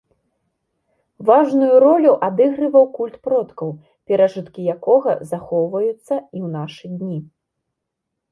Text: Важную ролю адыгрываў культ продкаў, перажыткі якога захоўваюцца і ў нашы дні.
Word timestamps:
Важную 1.29 1.73
ролю 1.83 2.13
адыгрываў 2.27 2.85
культ 2.97 3.15
продкаў, 3.27 3.69
перажыткі 4.11 4.61
якога 4.75 5.11
захоўваюцца 5.33 5.91
і 5.91 6.45
ў 6.45 6.53
нашы 6.57 6.85
дні. 7.03 7.17